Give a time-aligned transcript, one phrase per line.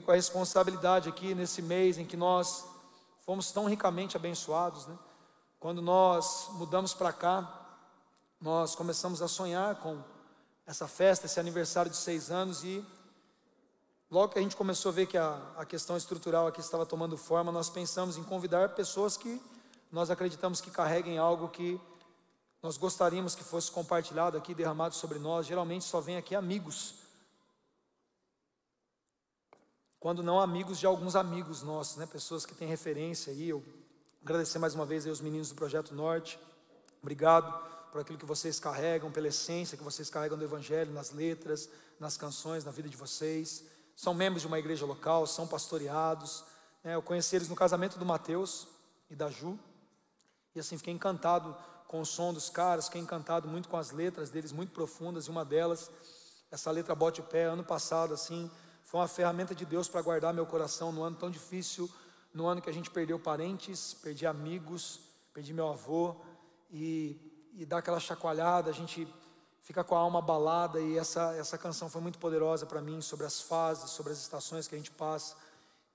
[0.00, 2.64] com a responsabilidade aqui nesse mês em que nós
[3.26, 4.98] fomos tão ricamente abençoados, né?
[5.60, 7.76] Quando nós mudamos para cá,
[8.40, 10.02] nós começamos a sonhar com
[10.66, 12.82] essa festa, esse aniversário de seis anos e
[14.10, 17.18] logo que a gente começou a ver que a, a questão estrutural aqui estava tomando
[17.18, 19.42] forma, nós pensamos em convidar pessoas que
[19.92, 21.78] nós acreditamos que carreguem algo que
[22.62, 25.46] nós gostaríamos que fosse compartilhado aqui, derramado sobre nós.
[25.46, 27.01] Geralmente só vem aqui amigos
[30.02, 32.06] quando não amigos de alguns amigos nossos, né?
[32.06, 33.50] pessoas que têm referência aí.
[33.50, 33.62] Eu
[34.20, 36.40] agradecer mais uma vez aí os meninos do Projeto Norte.
[37.00, 37.56] Obrigado
[37.92, 41.70] por aquilo que vocês carregam, pela essência que vocês carregam do Evangelho, nas letras,
[42.00, 43.62] nas canções, na vida de vocês.
[43.94, 46.42] São membros de uma igreja local, são pastoreados.
[46.82, 46.96] Né?
[46.96, 48.66] Eu conheci eles no casamento do Mateus
[49.08, 49.56] e da Ju.
[50.52, 54.30] E assim, fiquei encantado com o som dos caras, fiquei encantado muito com as letras
[54.30, 55.26] deles, muito profundas.
[55.26, 55.92] E uma delas,
[56.50, 58.50] essa letra Bote o Pé, ano passado, assim,
[58.92, 61.90] foi uma ferramenta de Deus para guardar meu coração no ano tão difícil,
[62.34, 65.00] no ano que a gente perdeu parentes, perdi amigos,
[65.32, 66.14] perdi meu avô,
[66.70, 67.16] e,
[67.54, 69.08] e dá aquela chacoalhada, a gente
[69.62, 73.24] fica com a alma abalada, e essa, essa canção foi muito poderosa para mim, sobre
[73.24, 75.36] as fases, sobre as estações que a gente passa,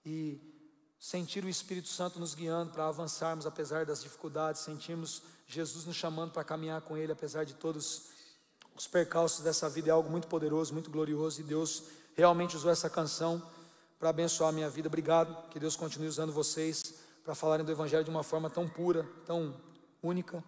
[0.04, 0.42] e
[1.00, 6.32] sentir o Espírito Santo nos guiando para avançarmos apesar das dificuldades, sentimos Jesus nos chamando
[6.32, 8.08] para caminhar com Ele, apesar de todos
[8.76, 11.84] os percalços dessa vida, é algo muito poderoso, muito glorioso, e Deus
[12.18, 13.42] realmente usou essa canção
[14.00, 14.88] para abençoar a minha vida.
[14.88, 19.08] Obrigado, que Deus continue usando vocês para falarem do Evangelho de uma forma tão pura,
[19.26, 19.54] tão
[20.02, 20.44] única.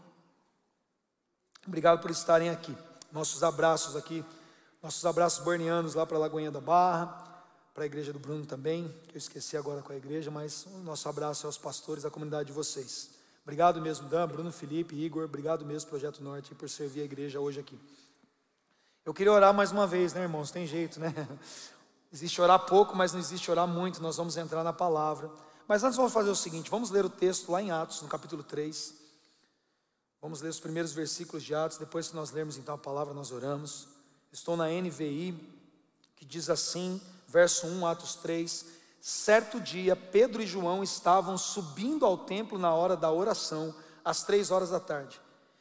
[1.67, 2.75] Obrigado por estarem aqui.
[3.11, 4.25] Nossos abraços aqui,
[4.81, 7.05] nossos abraços bornianos lá para a Lagoinha da Barra,
[7.73, 10.79] para a igreja do Bruno também, que eu esqueci agora com a igreja, mas o
[10.79, 13.11] nosso abraço aos pastores da comunidade de vocês.
[13.43, 17.59] Obrigado mesmo, Dan, Bruno, Felipe, Igor, obrigado mesmo, Projeto Norte, por servir a igreja hoje
[17.59, 17.79] aqui.
[19.09, 20.51] Eu queria orar mais uma vez, né, irmãos?
[20.51, 21.11] Tem jeito, né?
[22.13, 24.03] Existe orar pouco, mas não existe orar muito.
[24.03, 25.31] Nós vamos entrar na palavra.
[25.67, 28.43] Mas antes vamos fazer o seguinte: vamos ler o texto lá em Atos, no capítulo
[28.43, 28.93] 3.
[30.21, 31.79] Vamos ler os primeiros versículos de Atos.
[31.79, 33.87] Depois que nós lermos então a palavra, nós oramos.
[34.31, 35.33] Estou na NVI,
[36.15, 38.63] que diz assim, verso 1, Atos 3.
[39.01, 43.73] Certo dia, Pedro e João estavam subindo ao templo na hora da oração,
[44.05, 45.19] às três horas da tarde.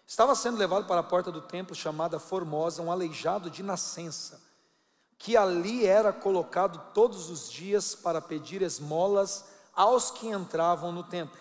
[0.08, 4.40] Estava sendo levado para a porta do templo chamada Formosa, um aleijado de nascença,
[5.18, 9.44] que ali era colocado todos os dias para pedir esmolas
[9.76, 11.38] aos que entravam no templo.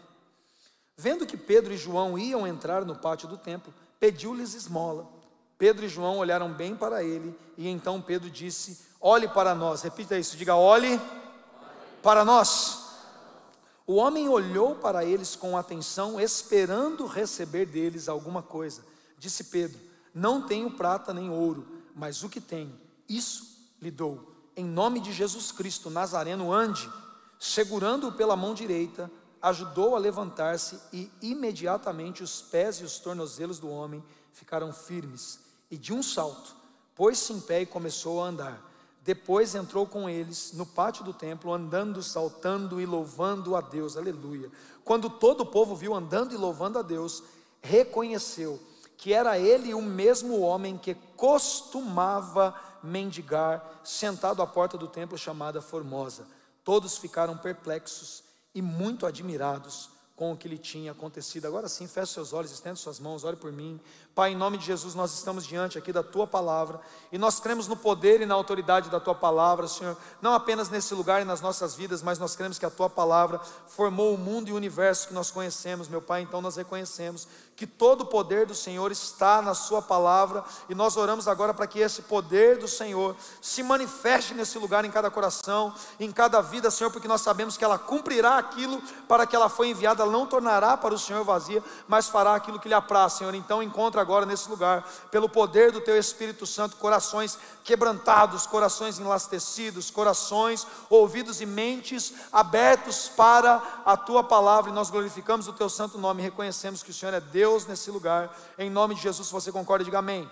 [0.97, 5.07] Vendo que Pedro e João iam entrar no pátio do templo, pediu-lhes esmola.
[5.57, 9.81] Pedro e João olharam bem para ele, e então Pedro disse: Olhe para nós.
[9.81, 10.99] Repita isso, diga: Olhe
[12.03, 12.86] para nós.
[13.87, 18.83] O homem olhou para eles com atenção, esperando receber deles alguma coisa.
[19.17, 19.79] Disse Pedro:
[20.13, 21.65] Não tenho prata nem ouro,
[21.95, 22.77] mas o que tenho,
[23.07, 24.35] isso lhe dou.
[24.57, 26.91] Em nome de Jesus Cristo, Nazareno, ande.
[27.39, 29.09] Segurando-o pela mão direita,
[29.41, 34.03] ajudou a levantar-se e imediatamente os pés e os tornozelos do homem
[34.33, 35.39] ficaram firmes.
[35.71, 36.55] E de um salto,
[36.93, 38.61] pôs-se em pé e começou a andar.
[39.07, 43.95] Depois entrou com eles no pátio do templo, andando, saltando e louvando a Deus.
[43.95, 44.51] Aleluia.
[44.83, 47.23] Quando todo o povo viu andando e louvando a Deus,
[47.61, 48.59] reconheceu
[48.97, 52.53] que era ele o mesmo homem que costumava
[52.83, 56.27] mendigar, sentado à porta do templo chamada Formosa.
[56.61, 61.45] Todos ficaram perplexos e muito admirados com o que lhe tinha acontecido.
[61.45, 63.79] Agora sim, feche seus olhos, estenda suas mãos, ore por mim.
[64.15, 67.67] Pai, em nome de Jesus, nós estamos diante aqui da tua palavra e nós cremos
[67.67, 71.39] no poder e na autoridade da tua palavra, Senhor, não apenas nesse lugar e nas
[71.39, 75.07] nossas vidas, mas nós cremos que a tua palavra formou o mundo e o universo
[75.07, 76.23] que nós conhecemos, meu Pai.
[76.23, 80.95] Então nós reconhecemos que todo o poder do Senhor está na Sua palavra, e nós
[80.95, 85.73] oramos agora para que esse poder do Senhor se manifeste nesse lugar, em cada coração,
[85.99, 89.69] em cada vida, Senhor, porque nós sabemos que ela cumprirá aquilo para que ela foi
[89.69, 93.33] enviada, ela não tornará para o Senhor vazia, mas fará aquilo que lhe apraz, Senhor.
[93.33, 99.89] Então encontra agora nesse lugar, pelo poder do Teu Espírito Santo, corações quebrantados, corações enlastecidos,
[99.89, 105.97] corações, ouvidos e mentes abertos para a Tua palavra, e nós glorificamos o Teu santo
[105.97, 108.37] nome, reconhecemos que o Senhor é Deus Deus nesse lugar.
[108.57, 110.29] Em nome de Jesus, se você concorda, diga amém.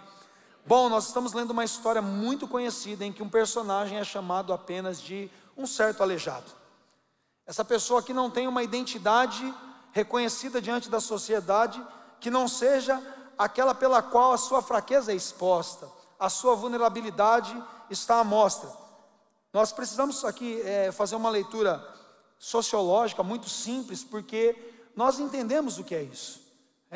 [0.65, 5.01] Bom, nós estamos lendo uma história muito conhecida em que um personagem é chamado apenas
[5.01, 6.51] de um certo aleijado.
[7.47, 9.53] Essa pessoa que não tem uma identidade
[9.93, 11.81] reconhecida diante da sociedade,
[12.19, 13.01] que não seja
[13.37, 15.87] aquela pela qual a sua fraqueza é exposta,
[16.19, 17.55] a sua vulnerabilidade
[17.89, 18.69] está à mostra.
[19.53, 21.81] Nós precisamos aqui é, fazer uma leitura
[22.37, 24.53] sociológica muito simples, porque
[24.93, 26.44] nós entendemos o que é isso.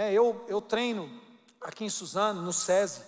[0.01, 1.12] É, eu, eu treino
[1.60, 3.01] aqui em Suzano, no SESI,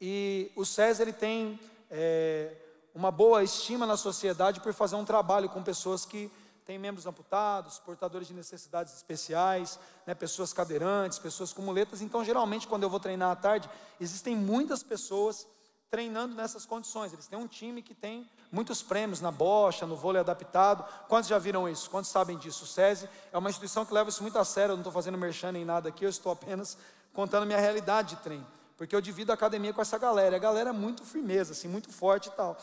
[0.00, 1.60] e o SESI ele tem
[1.90, 2.56] é,
[2.94, 6.32] uma boa estima na sociedade por fazer um trabalho com pessoas que
[6.64, 12.00] têm membros amputados, portadores de necessidades especiais, né, pessoas cadeirantes, pessoas com muletas.
[12.00, 13.68] Então, geralmente, quando eu vou treinar à tarde,
[14.00, 15.46] existem muitas pessoas
[15.90, 17.12] treinando nessas condições.
[17.12, 20.84] Eles têm um time que tem muitos prêmios na bocha, no vôlei adaptado.
[21.08, 21.90] Quantos já viram isso?
[21.90, 22.62] Quantos sabem disso?
[22.62, 24.72] O SESI é uma instituição que leva isso muito a sério.
[24.72, 26.78] Eu não estou fazendo merchan nem nada aqui, eu estou apenas
[27.12, 28.46] contando minha realidade de treino.
[28.76, 30.36] Porque eu divido a academia com essa galera.
[30.36, 32.56] A galera é muito firmeza, assim, muito forte e tal.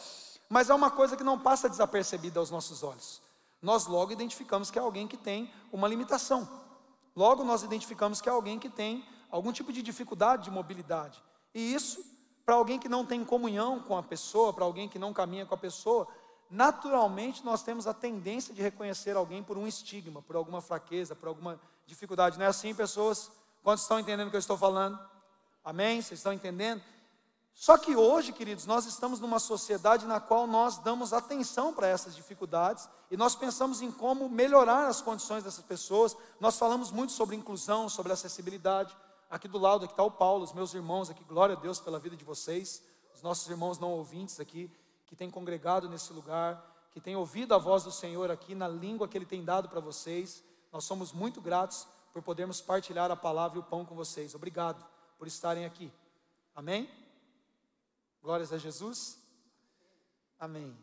[0.48, 3.22] Mas é uma coisa que não passa desapercebida aos nossos olhos.
[3.62, 6.48] Nós logo identificamos que é alguém que tem uma limitação.
[7.14, 11.22] Logo nós identificamos que é alguém que tem algum tipo de dificuldade de mobilidade.
[11.54, 12.17] E isso
[12.48, 15.54] para alguém que não tem comunhão com a pessoa, para alguém que não caminha com
[15.54, 16.08] a pessoa,
[16.50, 21.28] naturalmente nós temos a tendência de reconhecer alguém por um estigma, por alguma fraqueza, por
[21.28, 22.38] alguma dificuldade.
[22.38, 23.30] Não é assim, pessoas?
[23.62, 24.98] Quantos estão entendendo o que eu estou falando?
[25.62, 26.02] Amém?
[26.02, 26.82] Vocês estão entendendo?
[27.54, 32.16] Só que hoje, queridos, nós estamos numa sociedade na qual nós damos atenção para essas
[32.16, 36.16] dificuldades e nós pensamos em como melhorar as condições dessas pessoas.
[36.40, 38.96] Nós falamos muito sobre inclusão, sobre acessibilidade.
[39.30, 42.00] Aqui do lado aqui está o Paulo, os meus irmãos aqui, glória a Deus pela
[42.00, 42.82] vida de vocês,
[43.14, 44.72] os nossos irmãos não ouvintes aqui,
[45.06, 49.08] que têm congregado nesse lugar, que têm ouvido a voz do Senhor aqui na língua
[49.08, 50.42] que Ele tem dado para vocês.
[50.72, 54.34] Nós somos muito gratos por podermos partilhar a palavra e o pão com vocês.
[54.34, 54.84] Obrigado
[55.18, 55.92] por estarem aqui.
[56.56, 56.90] Amém?
[58.24, 59.20] Glórias a Jesus.
[60.40, 60.76] Amém.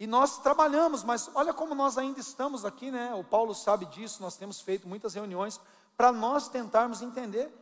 [0.00, 3.14] E nós trabalhamos, mas olha como nós ainda estamos aqui, né?
[3.14, 5.60] O Paulo sabe disso, nós temos feito muitas reuniões
[5.98, 7.52] para nós tentarmos entender,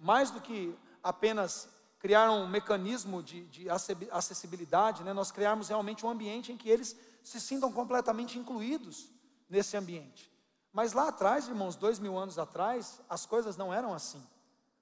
[0.00, 1.68] mais do que apenas
[2.00, 3.68] criar um mecanismo de, de
[4.10, 5.12] acessibilidade, né?
[5.12, 9.08] nós criarmos realmente um ambiente em que eles se sintam completamente incluídos
[9.48, 10.28] nesse ambiente.
[10.72, 14.20] Mas lá atrás, irmãos, dois mil anos atrás, as coisas não eram assim.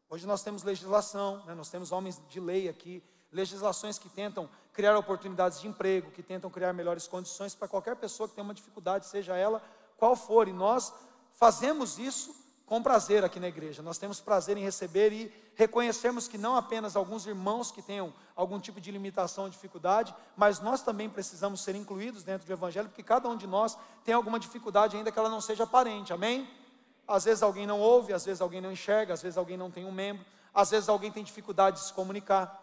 [0.08, 1.54] Hoje nós temos legislação, né?
[1.54, 6.48] nós temos homens de lei aqui, legislações que tentam criar oportunidades de emprego, que tentam
[6.48, 9.62] criar melhores condições para qualquer pessoa que tenha uma dificuldade, seja ela
[9.98, 10.94] qual for, e nós
[11.34, 12.41] fazemos isso
[12.72, 13.82] com prazer aqui na igreja.
[13.82, 18.58] Nós temos prazer em receber e reconhecermos que não apenas alguns irmãos que tenham algum
[18.58, 23.02] tipo de limitação ou dificuldade, mas nós também precisamos ser incluídos dentro do evangelho, porque
[23.02, 23.76] cada um de nós
[24.06, 26.14] tem alguma dificuldade ainda que ela não seja aparente.
[26.14, 26.48] Amém?
[27.06, 29.84] Às vezes alguém não ouve, às vezes alguém não enxerga, às vezes alguém não tem
[29.84, 32.58] um membro, às vezes alguém tem dificuldade de se comunicar.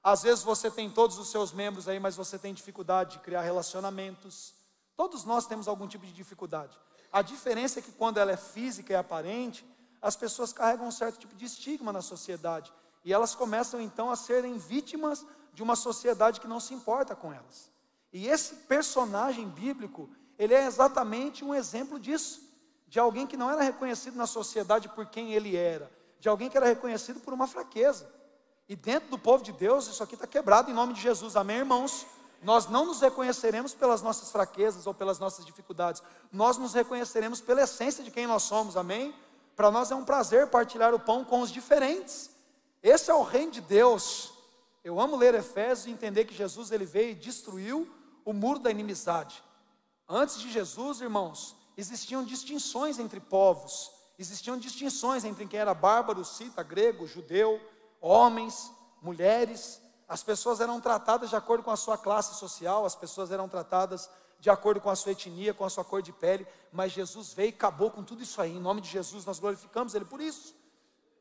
[0.00, 3.40] Às vezes você tem todos os seus membros aí, mas você tem dificuldade de criar
[3.40, 4.54] relacionamentos.
[4.96, 6.78] Todos nós temos algum tipo de dificuldade.
[7.12, 9.66] A diferença é que quando ela é física e aparente,
[10.00, 12.72] as pessoas carregam um certo tipo de estigma na sociedade.
[13.04, 17.32] E elas começam então a serem vítimas de uma sociedade que não se importa com
[17.32, 17.70] elas.
[18.12, 20.08] E esse personagem bíblico,
[20.38, 22.48] ele é exatamente um exemplo disso.
[22.88, 26.56] De alguém que não era reconhecido na sociedade por quem ele era, de alguém que
[26.56, 28.10] era reconhecido por uma fraqueza.
[28.68, 31.58] E dentro do povo de Deus, isso aqui está quebrado em nome de Jesus, amém,
[31.58, 32.06] irmãos?
[32.42, 36.02] Nós não nos reconheceremos pelas nossas fraquezas ou pelas nossas dificuldades,
[36.32, 39.14] nós nos reconheceremos pela essência de quem nós somos, amém?
[39.54, 42.30] Para nós é um prazer partilhar o pão com os diferentes,
[42.82, 44.32] esse é o reino de Deus.
[44.82, 47.86] Eu amo ler Efésios e entender que Jesus ele veio e destruiu
[48.24, 49.42] o muro da inimizade.
[50.08, 56.62] Antes de Jesus, irmãos, existiam distinções entre povos, existiam distinções entre quem era bárbaro, cita,
[56.62, 57.60] grego, judeu,
[58.00, 58.72] homens,
[59.02, 63.48] mulheres, as pessoas eram tratadas de acordo com a sua classe social, as pessoas eram
[63.48, 64.10] tratadas
[64.40, 67.50] de acordo com a sua etnia, com a sua cor de pele, mas Jesus veio
[67.50, 68.56] e acabou com tudo isso aí.
[68.56, 70.52] Em nome de Jesus, nós glorificamos Ele por isso.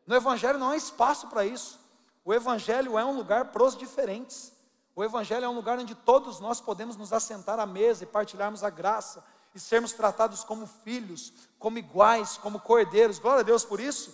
[0.08, 1.80] No Evangelho não há espaço para isso.
[2.26, 4.52] O Evangelho é um lugar para os diferentes.
[4.96, 8.64] O Evangelho é um lugar onde todos nós podemos nos assentar à mesa e partilharmos
[8.64, 9.24] a graça
[9.54, 13.20] e sermos tratados como filhos, como iguais, como cordeiros.
[13.20, 14.12] Glória a Deus por isso.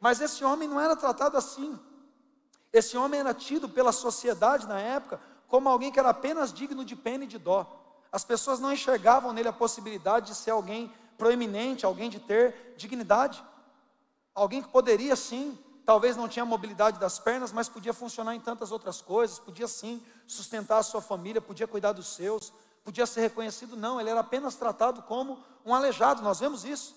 [0.00, 1.78] Mas esse homem não era tratado assim.
[2.76, 5.18] Esse homem era tido pela sociedade na época
[5.48, 7.66] como alguém que era apenas digno de pena e de dó.
[8.12, 13.42] As pessoas não enxergavam nele a possibilidade de ser alguém proeminente, alguém de ter dignidade.
[14.34, 18.70] Alguém que poderia sim, talvez não tinha mobilidade das pernas, mas podia funcionar em tantas
[18.70, 22.52] outras coisas, podia sim sustentar a sua família, podia cuidar dos seus,
[22.84, 23.74] podia ser reconhecido.
[23.74, 26.94] Não, ele era apenas tratado como um aleijado, nós vemos isso.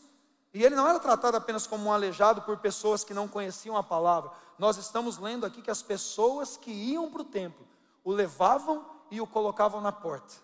[0.54, 3.84] E ele não era tratado apenas como um aleijado por pessoas que não conheciam a
[3.84, 4.32] palavra.
[4.58, 7.68] Nós estamos lendo aqui que as pessoas que iam para o templo
[8.04, 10.36] o levavam e o colocavam na porta.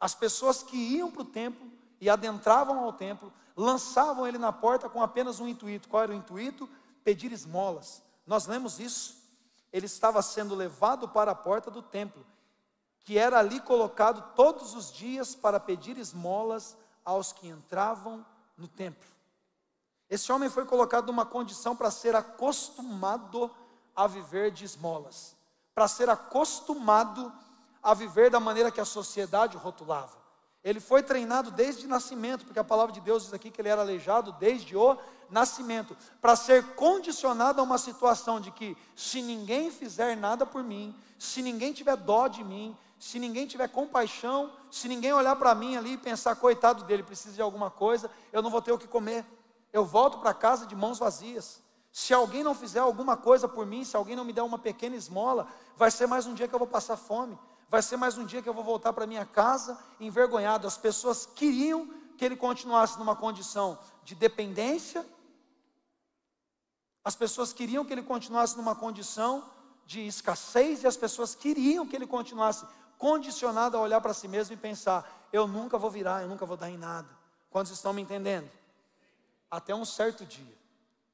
[0.00, 4.88] As pessoas que iam para o templo e adentravam ao templo lançavam ele na porta
[4.88, 5.88] com apenas um intuito.
[5.88, 6.68] Qual era o intuito?
[7.04, 8.02] Pedir esmolas.
[8.26, 9.16] Nós lemos isso.
[9.72, 12.24] Ele estava sendo levado para a porta do templo,
[13.04, 18.24] que era ali colocado todos os dias para pedir esmolas aos que entravam
[18.56, 19.15] no templo.
[20.08, 23.50] Esse homem foi colocado numa condição para ser acostumado
[23.94, 25.34] a viver de esmolas,
[25.74, 27.32] para ser acostumado
[27.82, 30.16] a viver da maneira que a sociedade rotulava.
[30.62, 33.82] Ele foi treinado desde nascimento, porque a palavra de Deus diz aqui que ele era
[33.82, 34.98] aleijado desde o
[35.30, 40.94] nascimento, para ser condicionado a uma situação de que, se ninguém fizer nada por mim,
[41.18, 45.76] se ninguém tiver dó de mim, se ninguém tiver compaixão, se ninguém olhar para mim
[45.76, 48.88] ali e pensar, coitado dele, precisa de alguma coisa, eu não vou ter o que
[48.88, 49.24] comer.
[49.76, 51.62] Eu volto para casa de mãos vazias.
[51.92, 54.96] Se alguém não fizer alguma coisa por mim, se alguém não me der uma pequena
[55.02, 58.24] esmola, vai ser mais um dia que eu vou passar fome vai ser mais um
[58.24, 60.66] dia que eu vou voltar para minha casa envergonhado.
[60.66, 65.04] As pessoas queriam que ele continuasse numa condição de dependência,
[67.04, 69.44] as pessoas queriam que ele continuasse numa condição
[69.84, 72.64] de escassez, e as pessoas queriam que ele continuasse
[72.98, 76.56] condicionado a olhar para si mesmo e pensar: eu nunca vou virar, eu nunca vou
[76.56, 77.08] dar em nada.
[77.50, 78.50] Quantos estão me entendendo?
[79.56, 80.54] Até um certo dia,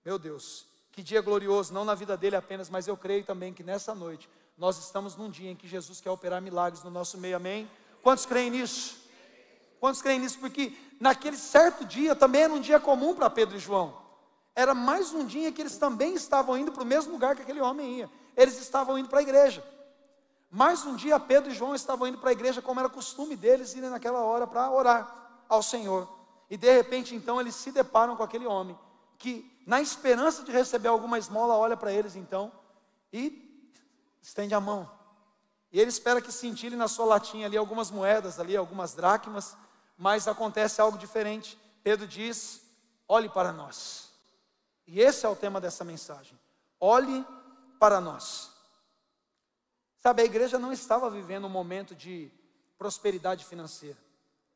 [0.04, 3.62] meu Deus, que dia glorioso, não na vida dele apenas, mas eu creio também que
[3.62, 7.36] nessa noite nós estamos num dia em que Jesus quer operar milagres no nosso meio,
[7.36, 7.70] amém?
[8.02, 8.96] Quantos creem nisso?
[9.78, 10.40] Quantos creem nisso?
[10.40, 13.96] Porque naquele certo dia também era um dia comum para Pedro e João.
[14.56, 17.60] Era mais um dia que eles também estavam indo para o mesmo lugar que aquele
[17.60, 18.10] homem ia.
[18.36, 19.64] Eles estavam indo para a igreja.
[20.50, 23.72] Mais um dia Pedro e João estavam indo para a igreja, como era costume deles
[23.76, 26.21] irem naquela hora para orar ao Senhor.
[26.52, 28.78] E de repente, então, eles se deparam com aquele homem
[29.16, 32.52] que, na esperança de receber alguma esmola, olha para eles então
[33.10, 33.66] e
[34.20, 34.86] estende a mão.
[35.72, 39.56] E ele espera que cintile na sua latinha ali algumas moedas, ali algumas dracmas,
[39.96, 41.58] mas acontece algo diferente.
[41.82, 42.60] Pedro diz:
[43.08, 44.10] olhe para nós.
[44.86, 46.38] E esse é o tema dessa mensagem.
[46.78, 47.26] Olhe
[47.80, 48.50] para nós.
[49.96, 52.30] Sabe, a igreja não estava vivendo um momento de
[52.76, 54.11] prosperidade financeira.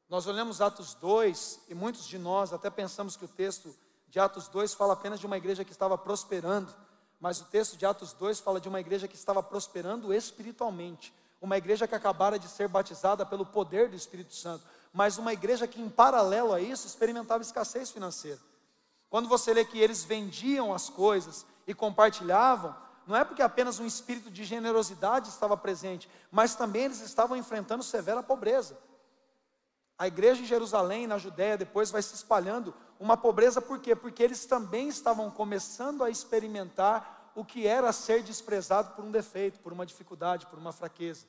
[0.08, 3.74] Nós olhamos Atos 2 e muitos de nós até pensamos que o texto
[4.08, 6.72] de Atos 2 fala apenas de uma igreja que estava prosperando
[7.20, 11.56] mas o texto de Atos 2 fala de uma igreja que estava prosperando espiritualmente, uma
[11.56, 15.80] igreja que acabara de ser batizada pelo poder do Espírito Santo, mas uma igreja que,
[15.80, 18.40] em paralelo a isso, experimentava escassez financeira.
[19.08, 22.74] Quando você lê que eles vendiam as coisas e compartilhavam,
[23.06, 27.82] não é porque apenas um espírito de generosidade estava presente, mas também eles estavam enfrentando
[27.82, 28.76] severa pobreza.
[29.98, 33.94] A igreja em Jerusalém, na Judéia, depois vai se espalhando uma pobreza, por quê?
[33.94, 39.60] Porque eles também estavam começando a experimentar o que era ser desprezado por um defeito,
[39.60, 41.26] por uma dificuldade, por uma fraqueza.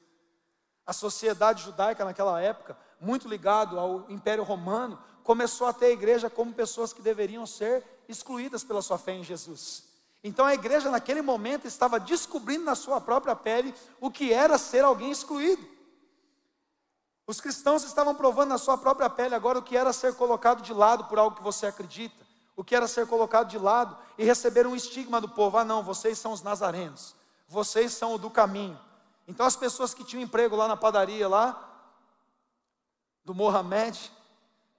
[0.85, 6.29] A sociedade judaica naquela época, muito ligado ao Império Romano, começou a ter a igreja
[6.29, 9.83] como pessoas que deveriam ser excluídas pela sua fé em Jesus.
[10.23, 14.83] Então a igreja naquele momento estava descobrindo na sua própria pele o que era ser
[14.83, 15.76] alguém excluído.
[17.27, 20.73] Os cristãos estavam provando na sua própria pele agora o que era ser colocado de
[20.73, 24.65] lado por algo que você acredita, o que era ser colocado de lado e receber
[24.65, 27.13] um estigma do povo: ah, não, vocês são os nazarenos,
[27.45, 28.79] vocês são o do caminho.
[29.27, 31.67] Então as pessoas que tinham emprego lá na padaria, lá,
[33.25, 34.09] do Mohamed,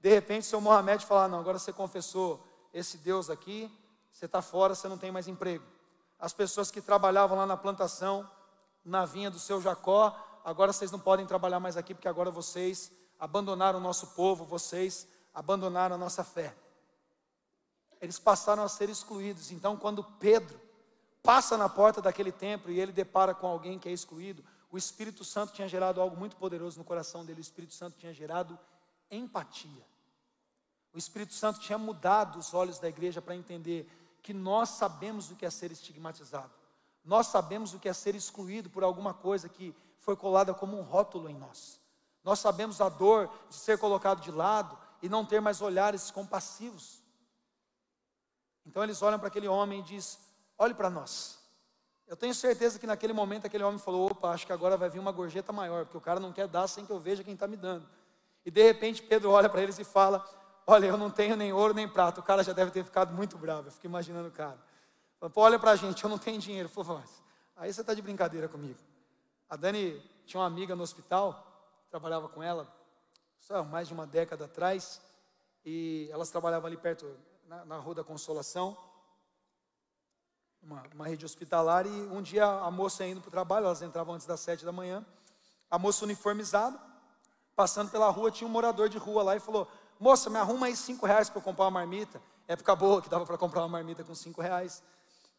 [0.01, 3.71] de repente seu Mohamed fala: ah, não, agora você confessou esse Deus aqui,
[4.11, 5.65] você está fora, você não tem mais emprego.
[6.19, 8.29] As pessoas que trabalhavam lá na plantação,
[8.83, 10.17] na vinha do seu Jacó,
[10.49, 15.07] agora vocês não podem trabalhar mais aqui, porque agora vocês abandonaram o nosso povo, vocês
[15.35, 16.57] abandonaram a nossa fé.
[18.01, 19.51] Eles passaram a ser excluídos.
[19.51, 20.59] Então, quando Pedro
[21.23, 25.23] passa na porta daquele templo e ele depara com alguém que é excluído, o Espírito
[25.23, 27.41] Santo tinha gerado algo muito poderoso no coração dele.
[27.41, 28.59] O Espírito Santo tinha gerado
[29.11, 29.85] empatia.
[30.95, 33.87] O Espírito Santo tinha mudado os olhos da igreja para entender
[34.23, 36.53] que nós sabemos o que é ser estigmatizado.
[37.05, 40.83] Nós sabemos o que é ser excluído por alguma coisa que foi colada como um
[40.83, 41.81] rótulo em nós.
[42.25, 47.03] Nós sabemos a dor de ser colocado de lado e não ter mais olhares compassivos.
[48.67, 50.19] Então eles olham para aquele homem e diz:
[50.59, 51.39] "Olhe para nós".
[52.07, 54.99] Eu tenho certeza que naquele momento aquele homem falou: "Opa, acho que agora vai vir
[54.99, 57.47] uma gorjeta maior, porque o cara não quer dar sem que eu veja quem está
[57.47, 57.89] me dando".
[58.45, 60.25] E de repente Pedro olha para eles e fala:
[60.67, 62.21] "Olha, eu não tenho nem ouro nem prata".
[62.21, 63.69] O cara já deve ter ficado muito bravo.
[63.69, 64.59] Eu fico imaginando o cara.
[65.35, 66.69] Olha para a gente, eu não tenho dinheiro.
[66.69, 67.03] Falou,
[67.57, 68.79] aí você está de brincadeira comigo.
[69.49, 71.43] A Dani tinha uma amiga no hospital,
[71.89, 72.71] trabalhava com ela,
[73.41, 75.01] só mais de uma década atrás,
[75.65, 78.77] e elas trabalhavam ali perto, na, na Rua da Consolação,
[80.63, 84.15] uma, uma rede hospitalar, e um dia a moça indo para o trabalho, elas entravam
[84.15, 85.03] antes das sete da manhã,
[85.71, 86.79] a moça uniformizada,
[87.57, 89.67] passando pela rua, tinha um morador de rua lá e falou,
[89.99, 93.25] moça, me arruma aí cinco reais para eu comprar uma marmita, época boa que dava
[93.25, 94.83] para comprar uma marmita com cinco reais,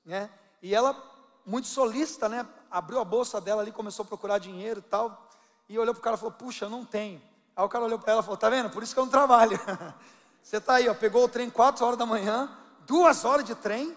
[0.04, 0.32] né?
[0.64, 0.98] E ela,
[1.46, 2.48] muito solista, né?
[2.70, 5.30] Abriu a bolsa dela ali, começou a procurar dinheiro e tal.
[5.68, 7.22] E olhou para o cara e falou: Puxa, não tenho.
[7.56, 8.70] Aí o cara olhou para ela e falou: Tá vendo?
[8.70, 9.60] Por isso que eu não trabalho.
[10.42, 12.50] Você está aí, ó, pegou o trem 4 horas da manhã,
[12.88, 13.96] duas horas de trem,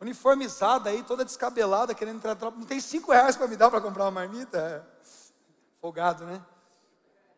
[0.00, 2.36] uniformizada aí, toda descabelada, querendo entrar.
[2.40, 4.86] Não tem cinco reais para me dar para comprar uma marmita?
[5.78, 6.40] Empolgado, né?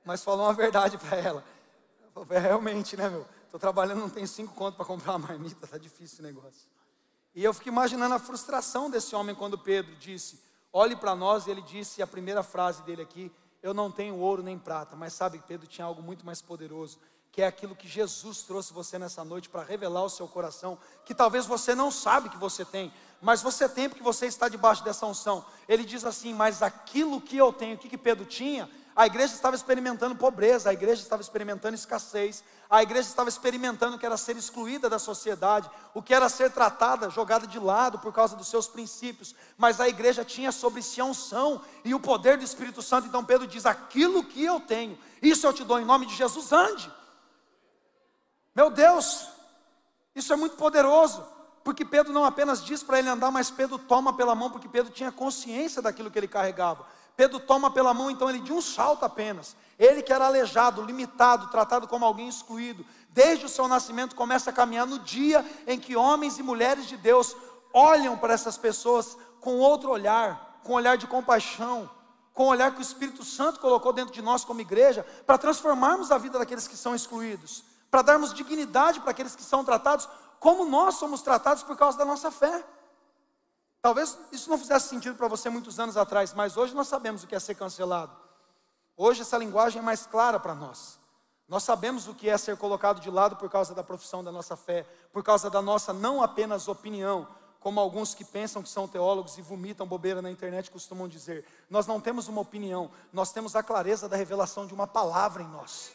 [0.05, 1.45] Mas falou uma verdade para ela.
[2.13, 3.27] Falei, é, realmente, né, meu?
[3.45, 6.69] Estou trabalhando, não tenho cinco contos para comprar uma marmita, tá difícil o negócio.
[7.35, 10.41] E eu fico imaginando a frustração desse homem quando Pedro disse:
[10.73, 14.43] Olhe para nós, e ele disse a primeira frase dele aqui: Eu não tenho ouro
[14.43, 16.99] nem prata, mas sabe, Pedro tinha algo muito mais poderoso,
[17.33, 21.15] que é aquilo que Jesus trouxe você nessa noite para revelar o seu coração, que
[21.15, 25.07] talvez você não sabe que você tem, mas você tem porque você está debaixo dessa
[25.07, 25.45] unção.
[25.69, 28.71] Ele diz assim: Mas aquilo que eu tenho, o que, que Pedro tinha?
[28.95, 33.99] A igreja estava experimentando pobreza, a igreja estava experimentando escassez, a igreja estava experimentando o
[33.99, 38.13] que era ser excluída da sociedade, o que era ser tratada, jogada de lado por
[38.13, 42.37] causa dos seus princípios, mas a igreja tinha sobre si a unção e o poder
[42.37, 43.07] do Espírito Santo.
[43.07, 46.53] Então Pedro diz: aquilo que eu tenho, isso eu te dou em nome de Jesus,
[46.53, 46.93] ande.
[48.55, 49.29] Meu Deus,
[50.15, 51.25] isso é muito poderoso,
[51.63, 54.93] porque Pedro não apenas diz para ele andar, mas Pedro toma pela mão, porque Pedro
[54.93, 56.85] tinha consciência daquilo que ele carregava.
[57.21, 59.55] Pedro toma pela mão, então ele de um salto apenas.
[59.79, 64.53] Ele que era aleijado, limitado, tratado como alguém excluído, desde o seu nascimento começa a
[64.55, 67.37] caminhar no dia em que homens e mulheres de Deus
[67.75, 71.91] olham para essas pessoas com outro olhar, com um olhar de compaixão,
[72.33, 76.11] com um olhar que o Espírito Santo colocou dentro de nós como igreja, para transformarmos
[76.11, 80.09] a vida daqueles que são excluídos, para darmos dignidade para aqueles que são tratados
[80.39, 82.65] como nós somos tratados por causa da nossa fé.
[83.83, 87.27] Talvez isso não fizesse sentido para você muitos anos atrás, mas hoje nós sabemos o
[87.27, 88.15] que é ser cancelado.
[88.97, 90.99] Hoje essa linguagem é mais clara para nós.
[91.49, 94.57] Nós sabemos o que é ser colocado de lado por causa da profissão da nossa
[94.57, 97.27] fé, por causa da nossa não apenas opinião,
[97.59, 101.45] como alguns que pensam que são teólogos e vomitam bobeira na internet costumam dizer.
[101.69, 105.49] Nós não temos uma opinião, nós temos a clareza da revelação de uma palavra em
[105.49, 105.93] nós.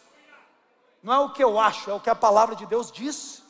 [1.02, 3.44] Não é o que eu acho, é o que a palavra de Deus diz.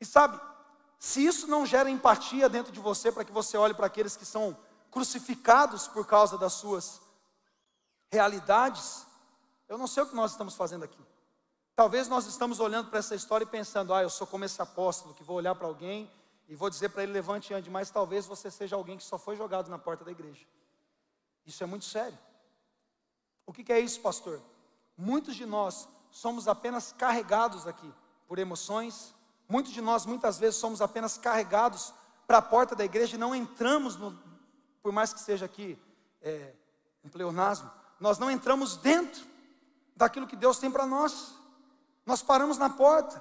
[0.00, 0.40] E sabe,
[1.00, 4.26] se isso não gera empatia dentro de você, para que você olhe para aqueles que
[4.26, 4.54] são
[4.90, 7.00] crucificados por causa das suas
[8.12, 9.06] realidades,
[9.66, 11.02] eu não sei o que nós estamos fazendo aqui.
[11.74, 15.14] Talvez nós estamos olhando para essa história e pensando, ah, eu sou como esse apóstolo
[15.14, 16.12] que vou olhar para alguém
[16.46, 19.16] e vou dizer para ele levante e ande, mas talvez você seja alguém que só
[19.16, 20.44] foi jogado na porta da igreja.
[21.46, 22.18] Isso é muito sério.
[23.46, 24.42] O que, que é isso, pastor?
[24.98, 27.90] Muitos de nós somos apenas carregados aqui
[28.28, 29.14] por emoções,
[29.50, 31.92] Muitos de nós, muitas vezes, somos apenas carregados
[32.24, 34.16] para a porta da igreja e não entramos, no,
[34.80, 35.76] por mais que seja aqui
[36.22, 36.52] é,
[37.04, 39.26] um pleonasmo, nós não entramos dentro
[39.96, 41.34] daquilo que Deus tem para nós.
[42.06, 43.20] Nós paramos na porta.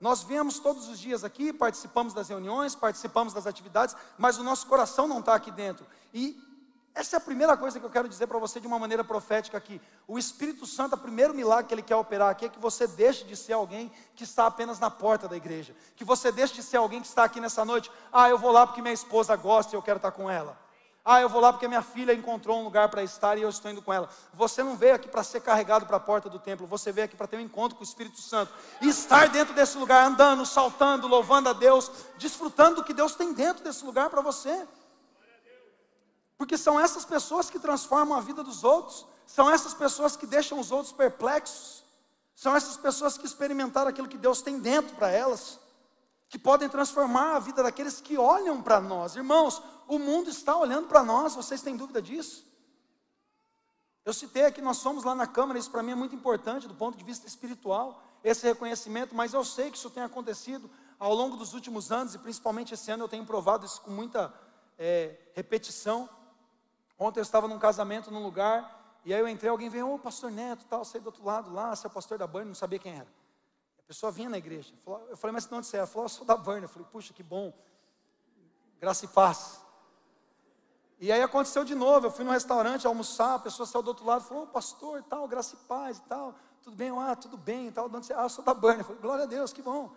[0.00, 4.66] Nós viemos todos os dias aqui, participamos das reuniões, participamos das atividades, mas o nosso
[4.66, 5.86] coração não está aqui dentro.
[6.12, 6.40] E
[6.98, 9.56] essa é a primeira coisa que eu quero dizer para você de uma maneira profética
[9.56, 9.80] aqui.
[10.06, 13.24] O Espírito Santo, o primeiro milagre que ele quer operar aqui é que você deixe
[13.24, 15.76] de ser alguém que está apenas na porta da igreja.
[15.94, 17.88] Que você deixe de ser alguém que está aqui nessa noite.
[18.12, 20.58] Ah, eu vou lá porque minha esposa gosta e eu quero estar com ela.
[21.04, 23.70] Ah, eu vou lá porque minha filha encontrou um lugar para estar e eu estou
[23.70, 24.10] indo com ela.
[24.34, 27.16] Você não veio aqui para ser carregado para a porta do templo, você veio aqui
[27.16, 31.06] para ter um encontro com o Espírito Santo e estar dentro desse lugar, andando, saltando,
[31.06, 34.66] louvando a Deus, desfrutando do que Deus tem dentro desse lugar para você.
[36.38, 40.60] Porque são essas pessoas que transformam a vida dos outros, são essas pessoas que deixam
[40.60, 41.84] os outros perplexos,
[42.34, 45.58] são essas pessoas que experimentaram aquilo que Deus tem dentro para elas,
[46.28, 49.16] que podem transformar a vida daqueles que olham para nós.
[49.16, 52.46] Irmãos, o mundo está olhando para nós, vocês têm dúvida disso?
[54.04, 56.74] Eu citei aqui, nós somos lá na Câmara, isso para mim é muito importante do
[56.74, 61.36] ponto de vista espiritual, esse reconhecimento, mas eu sei que isso tem acontecido ao longo
[61.36, 64.32] dos últimos anos, e principalmente esse ano eu tenho provado isso com muita
[64.78, 66.08] é, repetição.
[66.98, 70.30] Ontem eu estava num casamento num lugar, e aí eu entrei, alguém veio, ô pastor
[70.30, 72.78] Neto, tal, saí do outro lado lá, você é o pastor da Burn, não sabia
[72.78, 73.06] quem era.
[73.78, 74.74] A pessoa vinha na igreja.
[75.08, 75.80] Eu falei, mas de onde você é?
[75.80, 76.62] Ela falou, eu sou da Burn.
[76.62, 77.54] Eu falei, puxa, que bom.
[78.78, 79.62] Graça e paz.
[80.98, 84.04] E aí aconteceu de novo, eu fui no restaurante almoçar, a pessoa saiu do outro
[84.04, 86.90] lado, falou, ô pastor, tal, graça e paz e tal, tudo bem?
[86.90, 88.16] Ah, tudo bem e tal, de onde você é?
[88.16, 88.78] Ah, eu sou da Burn.
[88.80, 89.92] Eu falei, glória a Deus, que bom.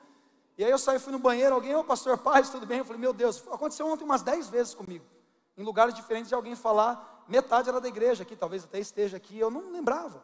[0.57, 2.77] E aí eu saí, fui no banheiro, alguém, ô pastor, paz, tudo bem?
[2.77, 5.03] Eu falei, meu Deus, aconteceu ontem umas dez vezes comigo
[5.62, 9.38] em lugares diferentes de alguém falar, metade era da igreja aqui, talvez até esteja aqui,
[9.38, 10.21] eu não lembrava.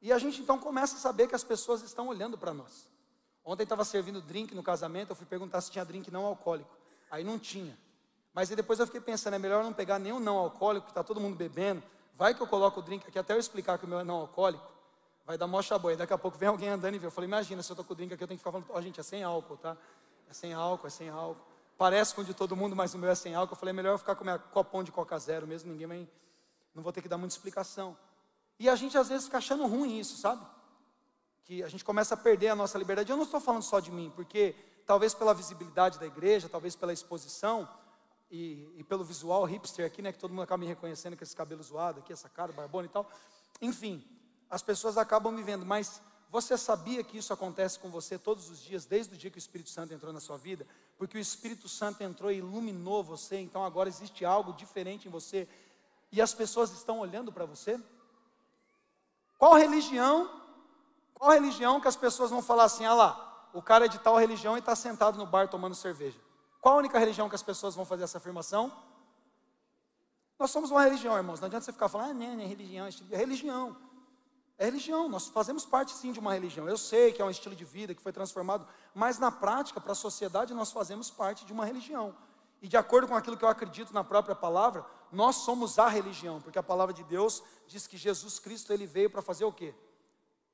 [0.00, 2.86] E a gente então começa a saber que as pessoas estão olhando para nós.
[3.44, 6.70] Ontem estava servindo drink no casamento, eu fui perguntar se tinha drink não alcoólico.
[7.10, 7.76] Aí não tinha.
[8.34, 11.02] Mas aí depois eu fiquei pensando, é melhor não pegar nenhum não alcoólico, que está
[11.02, 11.82] todo mundo bebendo.
[12.14, 14.16] Vai que eu coloco o drink aqui, até eu explicar que o meu é não
[14.16, 14.70] alcoólico,
[15.24, 15.96] vai dar mocha boia.
[15.96, 17.06] Daqui a pouco vem alguém andando e vê.
[17.06, 18.66] Eu falei, imagina, se eu estou com o drink aqui, eu tenho que ficar falando,
[18.70, 19.76] ó oh, gente, é sem álcool, tá?
[20.28, 21.47] É sem álcool, é sem álcool
[21.78, 23.54] parece com o de todo mundo, mas o meu é sem álcool.
[23.54, 26.08] Eu falei, melhor eu ficar com minha copão de Coca Zero mesmo, ninguém vai,
[26.74, 27.96] não vou ter que dar muita explicação.
[28.58, 30.44] E a gente às vezes fica achando ruim isso, sabe?
[31.44, 33.10] Que a gente começa a perder a nossa liberdade.
[33.10, 36.92] Eu não estou falando só de mim, porque talvez pela visibilidade da igreja, talvez pela
[36.92, 37.68] exposição,
[38.30, 41.34] e, e, pelo visual hipster aqui, né, que todo mundo acaba me reconhecendo com esse
[41.34, 43.10] cabelo zoado aqui, essa cara, barbona e tal.
[43.60, 44.04] Enfim,
[44.50, 48.60] as pessoas acabam me vendo, mas você sabia que isso acontece com você todos os
[48.60, 50.66] dias, desde o dia que o Espírito Santo entrou na sua vida?
[50.98, 55.48] Porque o Espírito Santo entrou e iluminou você, então agora existe algo diferente em você,
[56.12, 57.80] e as pessoas estão olhando para você?
[59.38, 60.42] Qual religião?
[61.14, 64.16] Qual religião que as pessoas vão falar assim, ah lá, o cara é de tal
[64.16, 66.18] religião e está sentado no bar tomando cerveja?
[66.60, 68.70] Qual a única religião que as pessoas vão fazer essa afirmação?
[70.38, 71.40] Nós somos uma religião, irmãos.
[71.40, 73.76] Não adianta você ficar falando, ah, não, não é religião, religião.
[74.58, 76.68] É religião, nós fazemos parte sim de uma religião.
[76.68, 79.92] Eu sei que é um estilo de vida que foi transformado, mas na prática, para
[79.92, 82.14] a sociedade, nós fazemos parte de uma religião.
[82.60, 86.40] E de acordo com aquilo que eu acredito na própria palavra, nós somos a religião,
[86.40, 89.72] porque a palavra de Deus diz que Jesus Cristo ele veio para fazer o quê?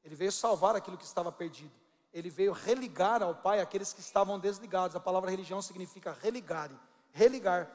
[0.04, 1.72] Ele veio salvar aquilo que estava perdido
[2.14, 4.94] ele veio religar ao Pai aqueles que estavam desligados.
[4.94, 6.70] A palavra religião significa religar,
[7.10, 7.68] religar.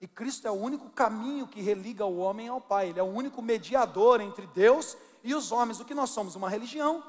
[0.00, 2.88] E Cristo é o único caminho que religa o homem ao Pai.
[2.88, 5.80] Ele é o único mediador entre Deus e os homens.
[5.80, 6.34] O que nós somos?
[6.34, 7.02] Uma religião.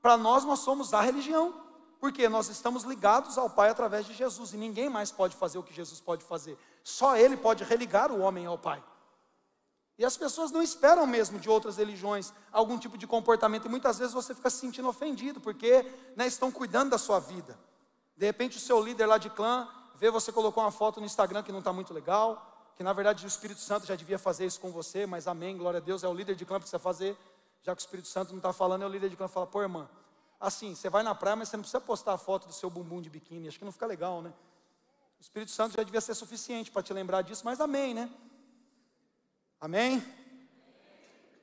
[0.00, 1.54] Para nós, nós somos a religião.
[1.98, 4.52] Porque nós estamos ligados ao Pai através de Jesus.
[4.52, 6.58] E ninguém mais pode fazer o que Jesus pode fazer.
[6.82, 8.82] Só Ele pode religar o homem ao Pai.
[9.98, 13.98] E as pessoas não esperam mesmo de outras religiões algum tipo de comportamento, e muitas
[13.98, 17.58] vezes você fica se sentindo ofendido, porque né, estão cuidando da sua vida.
[18.14, 21.42] De repente, o seu líder lá de clã vê você colocou uma foto no Instagram
[21.42, 24.60] que não está muito legal, que na verdade o Espírito Santo já devia fazer isso
[24.60, 27.16] com você, mas amém, glória a Deus, é o líder de clã que precisa fazer,
[27.66, 29.44] já que o Espírito Santo não está falando, é o líder de clã que fala,
[29.44, 29.88] pô irmã,
[30.38, 33.02] assim, você vai na praia, mas você não precisa postar a foto do seu bumbum
[33.02, 34.32] de biquíni, acho que não fica legal, né?
[35.18, 38.08] O Espírito Santo já devia ser suficiente para te lembrar disso, mas amém, né?
[39.60, 40.00] Amém?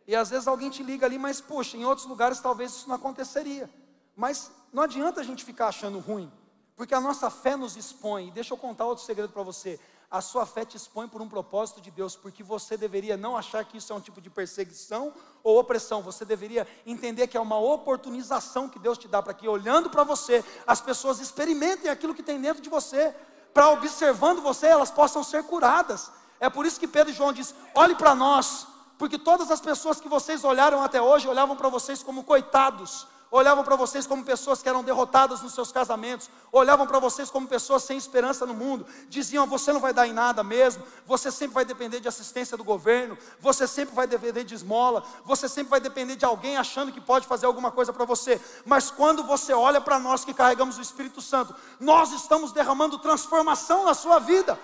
[0.08, 2.96] E às vezes alguém te liga ali, mas puxa, em outros lugares talvez isso não
[2.96, 3.70] aconteceria.
[4.16, 6.32] Mas não adianta a gente ficar achando ruim,
[6.74, 8.30] porque a nossa fé nos expõe.
[8.30, 9.78] E deixa eu contar outro segredo para você.
[10.14, 13.66] A sua fé te expõe por um propósito de Deus, porque você deveria não achar
[13.66, 15.12] que isso é um tipo de perseguição
[15.44, 19.48] ou opressão, você deveria entender que é uma oportunização que Deus te dá para que,
[19.48, 23.12] olhando para você, as pessoas experimentem aquilo que tem dentro de você,
[23.56, 26.12] para observando você, elas possam ser curadas.
[26.40, 28.68] É por isso que Pedro e João diz: olhe para nós,
[29.00, 33.64] porque todas as pessoas que vocês olharam até hoje olhavam para vocês como coitados, olhavam
[33.64, 37.82] para vocês como pessoas que eram derrotadas nos seus casamentos, olhavam para vocês como pessoas
[37.82, 41.66] sem esperança no mundo, diziam: você não vai dar em nada mesmo, você sempre vai
[41.66, 46.16] depender de assistência do governo, você sempre vai depender de esmola, você sempre vai depender
[46.16, 48.40] de alguém achando que pode fazer alguma coisa para você.
[48.66, 53.86] Mas quando você olha para nós que carregamos o Espírito Santo, nós estamos derramando transformação
[53.86, 54.60] na sua vida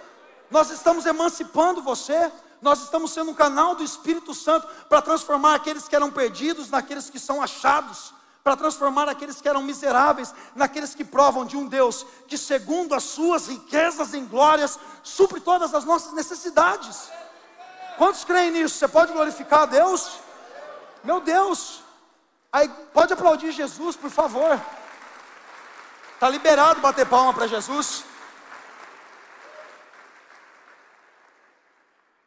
[0.51, 5.88] nós estamos emancipando você, nós estamos sendo um canal do Espírito Santo para transformar aqueles
[5.88, 11.04] que eram perdidos naqueles que são achados, para transformar aqueles que eram miseráveis naqueles que
[11.04, 16.13] provam de um Deus que, segundo as suas riquezas em glórias, supre todas as nossas
[16.13, 17.10] necessidades.
[17.97, 18.75] Quantos creem nisso?
[18.75, 20.19] Você pode glorificar a Deus?
[21.04, 21.82] Meu Deus!
[22.52, 24.60] Aí, pode aplaudir Jesus, por favor.
[26.13, 28.04] Está liberado bater palma para Jesus.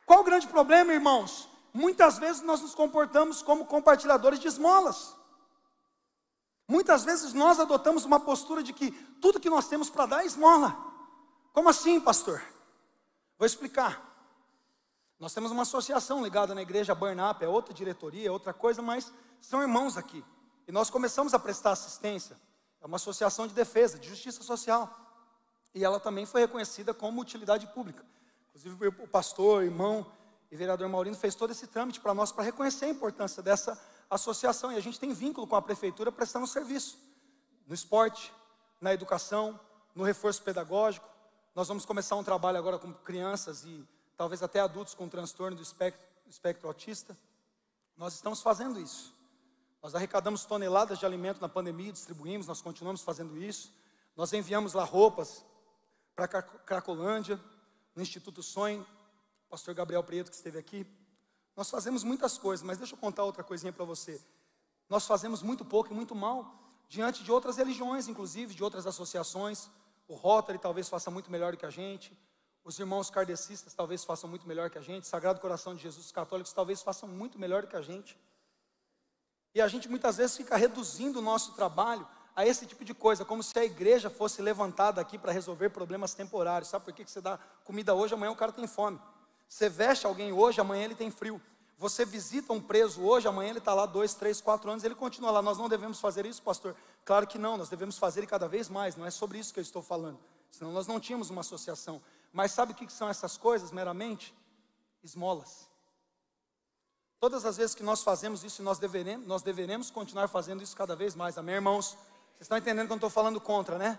[0.07, 1.49] Qual o grande problema, irmãos?
[1.73, 5.17] Muitas vezes nós nos comportamos como compartilhadores de esmolas.
[6.73, 10.27] Muitas vezes nós adotamos uma postura de que tudo que nós temos para dar é
[10.27, 10.75] esmola.
[11.53, 12.43] Como assim, pastor?
[13.39, 14.03] Vou explicar.
[15.21, 18.81] Nós temos uma associação ligada na igreja Burn Up, é outra diretoria, é outra coisa,
[18.81, 20.25] mas são irmãos aqui.
[20.67, 22.41] E nós começamos a prestar assistência.
[22.81, 24.99] É uma associação de defesa, de justiça social.
[25.75, 28.03] E ela também foi reconhecida como utilidade pública.
[28.49, 30.11] Inclusive o pastor, irmão
[30.51, 33.79] e vereador Maurino fez todo esse trâmite para nós para reconhecer a importância dessa
[34.15, 36.99] associação e a gente tem vínculo com a prefeitura prestando serviço
[37.67, 38.33] no esporte,
[38.81, 39.59] na educação,
[39.95, 41.09] no reforço pedagógico.
[41.55, 45.63] Nós vamos começar um trabalho agora com crianças e talvez até adultos com transtorno do
[45.63, 47.17] espectro, espectro autista.
[47.97, 49.15] Nós estamos fazendo isso.
[49.83, 53.73] Nós arrecadamos toneladas de alimento na pandemia, distribuímos, nós continuamos fazendo isso.
[54.15, 55.45] Nós enviamos lá roupas
[56.15, 57.41] para Cracolândia,
[57.95, 58.87] no Instituto Sonho,
[59.49, 60.87] pastor Gabriel Preto que esteve aqui.
[61.57, 64.21] Nós fazemos muitas coisas, mas deixa eu contar outra coisinha para você.
[64.89, 69.69] Nós fazemos muito pouco e muito mal diante de outras religiões, inclusive de outras associações.
[70.09, 72.17] O Rotary talvez faça muito melhor que a gente.
[72.65, 75.07] Os irmãos kardecistas talvez façam muito melhor que a gente.
[75.07, 78.19] Sagrado Coração de Jesus, os católicos talvez façam muito melhor que a gente.
[79.55, 83.25] E a gente muitas vezes fica reduzindo o nosso trabalho a esse tipo de coisa,
[83.25, 86.71] como se a igreja fosse levantada aqui para resolver problemas temporários.
[86.71, 88.99] Sabe por que você dá comida hoje, amanhã o cara tem fome?
[89.53, 91.39] Você veste alguém hoje, amanhã ele tem frio.
[91.77, 95.31] Você visita um preso hoje, amanhã ele está lá dois, três, quatro anos, ele continua
[95.31, 95.43] lá.
[95.43, 96.75] Nós não devemos fazer isso, pastor?
[97.05, 98.97] Claro que não, nós devemos fazer cada vez mais.
[98.97, 100.19] Não é sobre isso que eu estou falando.
[100.51, 102.01] Senão nós não tínhamos uma associação.
[102.33, 104.35] Mas sabe o que são essas coisas meramente?
[105.05, 105.69] Esmolas.
[107.21, 110.97] Todas as vezes que nós fazemos isso, nós deveremos, nós deveremos continuar fazendo isso cada
[110.97, 111.37] vez mais.
[111.37, 111.89] Amém, irmãos?
[111.89, 113.99] Vocês estão entendendo que eu não estou falando contra, né?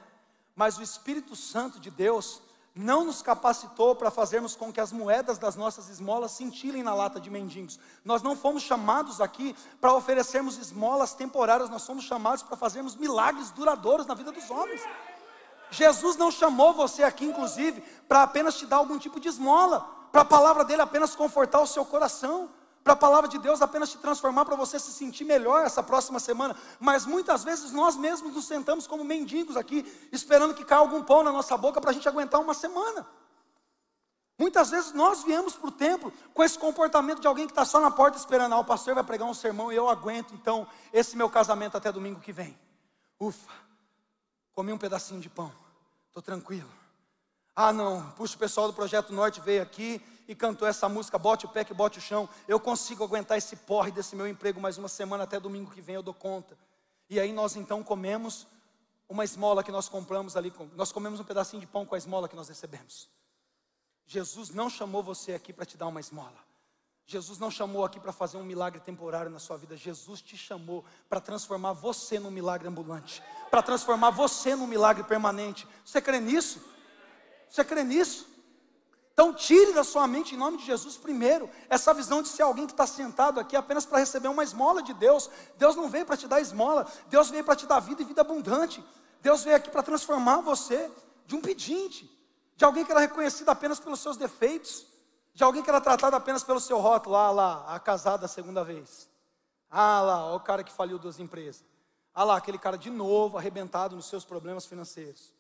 [0.56, 2.42] Mas o Espírito Santo de Deus
[2.76, 7.20] não nos capacitou para fazermos com que as moedas das nossas esmolas cintilem na lata
[7.20, 7.80] de mendigos.
[8.04, 13.52] Nós não fomos chamados aqui para oferecermos esmolas temporárias, nós somos chamados para fazermos milagres
[13.52, 14.82] duradouros na vida dos homens.
[15.70, 20.22] Jesus não chamou você aqui, inclusive, para apenas te dar algum tipo de esmola, para
[20.22, 22.50] a palavra dele apenas confortar o seu coração
[22.84, 26.20] para a palavra de Deus apenas te transformar para você se sentir melhor essa próxima
[26.20, 31.02] semana, mas muitas vezes nós mesmos nos sentamos como mendigos aqui, esperando que caia algum
[31.02, 33.08] pão na nossa boca para a gente aguentar uma semana.
[34.38, 37.80] Muitas vezes nós viemos para o templo com esse comportamento de alguém que está só
[37.80, 41.16] na porta esperando, ah, o pastor vai pregar um sermão e eu aguento então esse
[41.16, 42.58] meu casamento até domingo que vem.
[43.18, 43.54] Ufa,
[44.54, 45.54] comi um pedacinho de pão,
[46.08, 46.70] estou tranquilo.
[47.56, 51.46] Ah, não, puxa, o pessoal do Projeto Norte veio aqui e cantou essa música, bote
[51.46, 52.28] o pé que bote o chão.
[52.48, 55.96] Eu consigo aguentar esse porre desse meu emprego mais uma semana, até domingo que vem
[55.96, 56.58] eu dou conta.
[57.10, 58.48] E aí nós então comemos
[59.08, 62.28] uma esmola que nós compramos ali, nós comemos um pedacinho de pão com a esmola
[62.28, 63.10] que nós recebemos.
[64.06, 66.38] Jesus não chamou você aqui para te dar uma esmola.
[67.06, 69.76] Jesus não chamou aqui para fazer um milagre temporário na sua vida.
[69.76, 75.68] Jesus te chamou para transformar você num milagre ambulante, para transformar você num milagre permanente.
[75.84, 76.62] Você crê nisso?
[77.50, 78.33] Você crê nisso?
[79.14, 82.66] Então, tire da sua mente, em nome de Jesus, primeiro, essa visão de ser alguém
[82.66, 85.30] que está sentado aqui apenas para receber uma esmola de Deus.
[85.56, 88.22] Deus não veio para te dar esmola, Deus veio para te dar vida e vida
[88.22, 88.84] abundante.
[89.22, 90.92] Deus veio aqui para transformar você
[91.28, 92.10] de um pedinte,
[92.56, 94.86] de alguém que era reconhecido apenas pelos seus defeitos,
[95.32, 97.16] de alguém que era tratado apenas pelo seu rótulo.
[97.16, 99.08] Ah lá, a casada a segunda vez.
[99.70, 101.64] Ah lá, o cara que faliu duas empresas.
[102.16, 105.32] Ah lá, aquele cara de novo arrebentado nos seus problemas financeiros.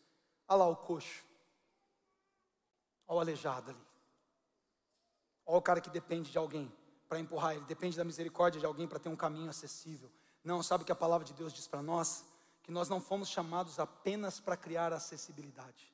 [0.47, 1.32] Ah lá, o coxo.
[3.07, 3.87] Olha o aleijado ali.
[5.45, 6.71] Olha o cara que depende de alguém
[7.07, 10.11] para empurrar ele, depende da misericórdia de alguém para ter um caminho acessível.
[10.43, 12.25] Não, sabe o que a palavra de Deus diz para nós?
[12.63, 15.93] Que nós não fomos chamados apenas para criar acessibilidade.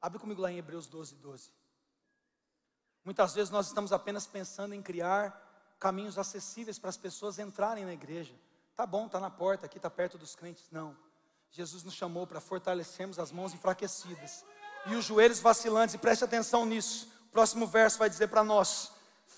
[0.00, 1.50] Abre comigo lá em Hebreus 12, 12.
[3.04, 7.92] Muitas vezes nós estamos apenas pensando em criar caminhos acessíveis para as pessoas entrarem na
[7.92, 8.34] igreja.
[8.74, 10.70] Tá bom, tá na porta, aqui tá perto dos crentes.
[10.70, 10.96] Não.
[11.50, 14.44] Jesus nos chamou para fortalecermos as mãos enfraquecidas
[14.88, 17.08] e os joelhos vacilantes, e preste atenção nisso.
[17.28, 18.92] O próximo verso vai dizer para nós: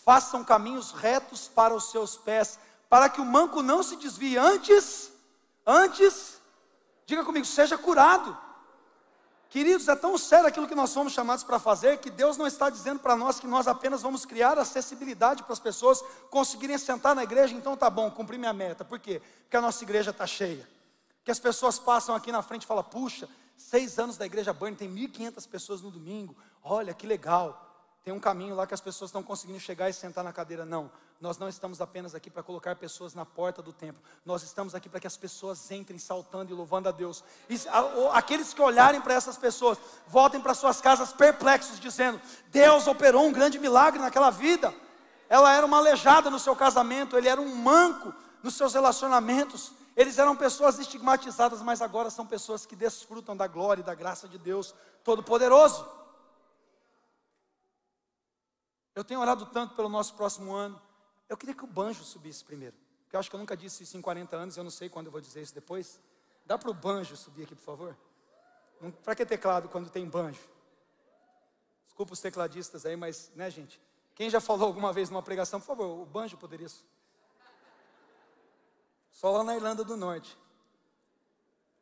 [0.04, 2.58] façam caminhos retos para os seus pés,
[2.88, 5.11] para que o manco não se desvie antes,
[5.66, 6.38] antes,
[7.06, 8.37] diga comigo, seja curado.
[9.50, 12.68] Queridos, é tão sério aquilo que nós somos chamados para fazer que Deus não está
[12.68, 17.22] dizendo para nós que nós apenas vamos criar acessibilidade para as pessoas conseguirem sentar na
[17.22, 18.84] igreja, então tá bom, cumpri minha meta.
[18.84, 19.22] Por quê?
[19.42, 20.68] Porque a nossa igreja está cheia.
[21.24, 23.26] Que as pessoas passam aqui na frente e falam, puxa,
[23.59, 26.35] seis anos da igreja Burn, tem 1.500 pessoas no domingo.
[26.62, 27.66] Olha que legal.
[28.05, 30.64] Tem um caminho lá que as pessoas estão conseguindo chegar e sentar na cadeira.
[30.64, 30.90] Não,
[31.21, 34.01] nós não estamos apenas aqui para colocar pessoas na porta do templo.
[34.25, 37.23] Nós estamos aqui para que as pessoas entrem saltando e louvando a Deus.
[37.51, 37.57] E
[38.12, 42.18] aqueles que olharem para essas pessoas, voltem para suas casas perplexos, dizendo:
[42.51, 44.73] Deus operou um grande milagre naquela vida.
[45.29, 49.73] Ela era uma aleijada no seu casamento, ele era um manco nos seus relacionamentos.
[49.98, 54.28] Eles eram pessoas estigmatizadas, mas agora são pessoas que desfrutam da glória e da graça
[54.28, 55.84] de Deus Todo-Poderoso.
[58.94, 60.80] Eu tenho orado tanto pelo nosso próximo ano.
[61.28, 62.76] Eu queria que o banjo subisse primeiro.
[63.02, 65.06] Porque eu acho que eu nunca disse isso em 40 anos, eu não sei quando
[65.06, 66.00] eu vou dizer isso depois.
[66.46, 67.98] Dá para o banjo subir aqui, por favor?
[69.02, 70.40] Para que teclado quando tem banjo?
[71.87, 73.80] Desculpa os tecladistas aí, mas, né, gente?
[74.14, 76.68] Quem já falou alguma vez numa pregação, por favor, o banjo poderia
[79.18, 80.38] só lá na Irlanda do Norte.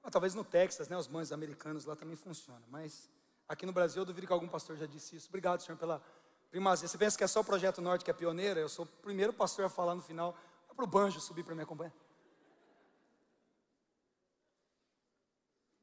[0.02, 2.62] Ah, talvez no Texas, né, os mães americanos lá também funciona.
[2.70, 3.10] Mas
[3.46, 5.28] aqui no Brasil eu duvido que algum pastor já disse isso.
[5.28, 6.02] Obrigado, senhor, pela
[6.50, 6.88] primazia.
[6.88, 8.58] Você pensa que é só o Projeto Norte que é pioneira?
[8.58, 10.34] Eu sou o primeiro pastor a falar no final.
[10.74, 11.92] para o banjo subir para me acompanhar.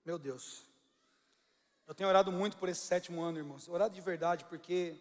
[0.03, 0.65] Meu Deus.
[1.85, 3.69] Eu tenho orado muito por esse sétimo ano, irmãos.
[3.69, 4.99] Orado de verdade, porque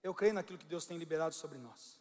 [0.00, 1.98] eu creio naquilo que Deus tem liberado sobre nós.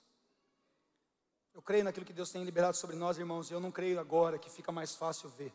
[1.57, 4.37] Eu creio naquilo que Deus tem liberado sobre nós, irmãos, e eu não creio agora
[4.37, 5.51] que fica mais fácil ver.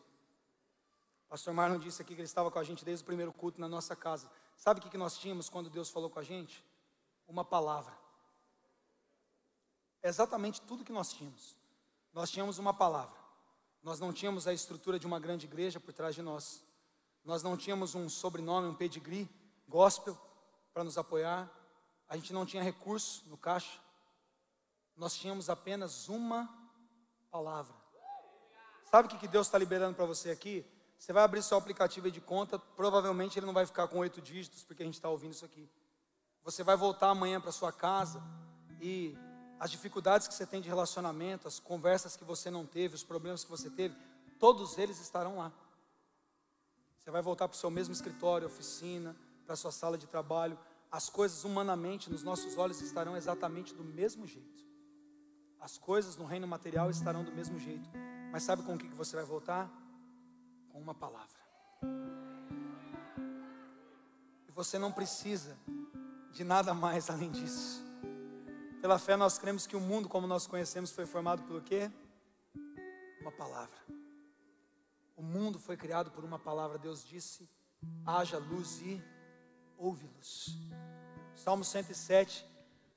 [1.26, 3.60] O pastor Marlon disse aqui que ele estava com a gente desde o primeiro culto
[3.60, 4.28] na nossa casa.
[4.56, 6.66] Sabe o que nós tínhamos quando Deus falou com a gente?
[7.28, 7.96] Uma palavra.
[10.02, 11.56] É exatamente tudo que nós tínhamos.
[12.12, 13.16] Nós tínhamos uma palavra.
[13.80, 16.64] Nós não tínhamos a estrutura de uma grande igreja por trás de nós.
[17.24, 19.30] Nós não tínhamos um sobrenome, um pedigree,
[19.68, 20.18] gospel,
[20.74, 21.48] para nos apoiar.
[22.08, 23.78] A gente não tinha recurso no caixa
[24.96, 26.48] nós tínhamos apenas uma
[27.30, 27.74] palavra.
[28.90, 30.66] Sabe o que Deus está liberando para você aqui?
[30.98, 34.62] Você vai abrir seu aplicativo de conta, provavelmente ele não vai ficar com oito dígitos,
[34.62, 35.68] porque a gente está ouvindo isso aqui.
[36.44, 38.22] Você vai voltar amanhã para sua casa
[38.80, 39.16] e
[39.58, 43.44] as dificuldades que você tem de relacionamento, as conversas que você não teve, os problemas
[43.44, 43.96] que você teve,
[44.38, 45.52] todos eles estarão lá.
[46.98, 50.58] Você vai voltar para o seu mesmo escritório, oficina, para a sua sala de trabalho.
[50.90, 54.71] As coisas humanamente nos nossos olhos estarão exatamente do mesmo jeito.
[55.62, 57.88] As coisas no reino material estarão do mesmo jeito.
[58.32, 59.70] Mas sabe com o que você vai voltar?
[60.72, 61.38] Com uma palavra.
[64.48, 65.56] E você não precisa
[66.32, 67.80] de nada mais além disso.
[68.80, 71.88] Pela fé nós cremos que o mundo como nós conhecemos foi formado pelo quê?
[73.20, 73.78] Uma palavra.
[75.16, 76.76] O mundo foi criado por uma palavra.
[76.76, 77.48] Deus disse:
[78.04, 79.00] haja luz e
[79.78, 80.58] ouve-los.
[81.36, 82.44] Salmo 107,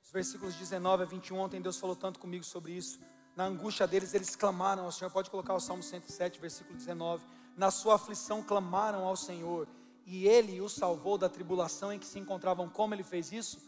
[0.06, 1.36] os versículos 19 a 21.
[1.36, 3.00] Ontem Deus falou tanto comigo sobre isso.
[3.34, 5.10] Na angústia deles, eles clamaram ao Senhor.
[5.10, 7.24] Pode colocar o Salmo 107, versículo 19.
[7.56, 9.66] Na sua aflição, clamaram ao Senhor
[10.06, 12.68] e ele os salvou da tribulação em que se encontravam.
[12.68, 13.58] Como ele fez isso?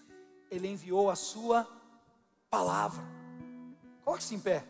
[0.48, 1.66] Ele enviou a sua
[2.48, 3.02] palavra.
[4.04, 4.64] Coloque-se em pé.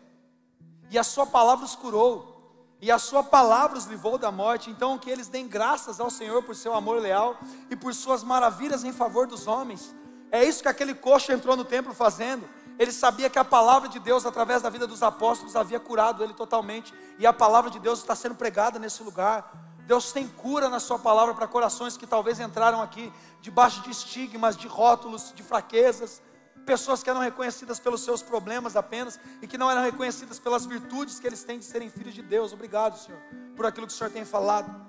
[0.89, 2.35] E a sua palavra os curou.
[2.81, 4.71] E a sua palavra os livrou da morte.
[4.71, 7.37] Então, que eles deem graças ao Senhor por seu amor leal
[7.69, 9.93] e por suas maravilhas em favor dos homens.
[10.31, 12.47] É isso que aquele coxo entrou no templo fazendo.
[12.77, 16.33] Ele sabia que a palavra de Deus, através da vida dos apóstolos, havia curado ele
[16.33, 16.93] totalmente.
[17.17, 19.51] E a palavra de Deus está sendo pregada nesse lugar.
[19.85, 23.11] Deus tem cura na Sua palavra para corações que talvez entraram aqui
[23.41, 26.21] debaixo de estigmas, de rótulos, de fraquezas,
[26.65, 31.19] pessoas que eram reconhecidas pelos seus problemas apenas e que não eram reconhecidas pelas virtudes
[31.19, 32.53] que eles têm de serem filhos de Deus.
[32.53, 33.19] Obrigado, Senhor,
[33.55, 34.88] por aquilo que o Senhor tem falado.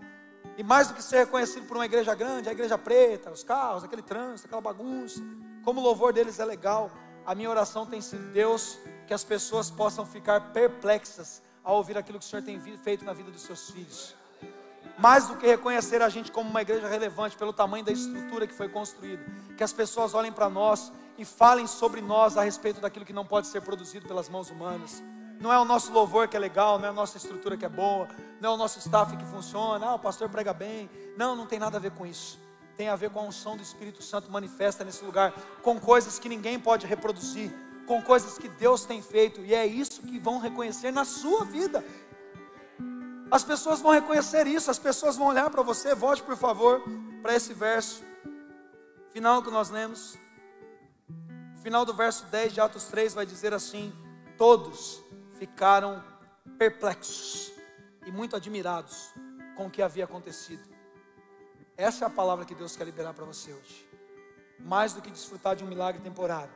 [0.61, 3.83] E mais do que ser reconhecido por uma igreja grande, a igreja preta, os carros,
[3.83, 5.19] aquele trânsito, aquela bagunça,
[5.65, 6.91] como o louvor deles é legal,
[7.25, 12.19] a minha oração tem sido, Deus, que as pessoas possam ficar perplexas ao ouvir aquilo
[12.19, 14.15] que o Senhor tem feito na vida dos seus filhos
[14.99, 18.53] mais do que reconhecer a gente como uma igreja relevante pelo tamanho da estrutura que
[18.53, 19.25] foi construída,
[19.57, 23.25] que as pessoas olhem para nós e falem sobre nós a respeito daquilo que não
[23.25, 25.03] pode ser produzido pelas mãos humanas.
[25.41, 27.69] Não é o nosso louvor que é legal, não é a nossa estrutura que é
[27.69, 28.07] boa,
[28.43, 30.91] não é o nosso staff que funciona, ah, o pastor prega bem.
[31.17, 32.39] Não, não tem nada a ver com isso.
[32.77, 36.29] Tem a ver com a unção do Espírito Santo manifesta nesse lugar, com coisas que
[36.29, 37.51] ninguém pode reproduzir,
[37.87, 41.83] com coisas que Deus tem feito, e é isso que vão reconhecer na sua vida.
[43.31, 45.95] As pessoas vão reconhecer isso, as pessoas vão olhar para você.
[45.95, 46.83] Volte, por favor,
[47.23, 48.03] para esse verso
[49.11, 50.19] final que nós lemos.
[51.63, 53.93] Final do verso 10 de Atos 3 vai dizer assim:
[54.37, 55.03] Todos
[55.41, 56.05] ficaram
[56.57, 57.51] perplexos
[58.07, 59.13] e muito admirados
[59.57, 60.63] com o que havia acontecido.
[61.77, 63.89] Essa é a palavra que Deus quer liberar para você hoje.
[64.61, 66.53] Mais do que desfrutar de um milagre temporário.